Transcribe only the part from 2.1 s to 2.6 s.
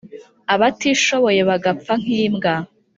‘imbwa!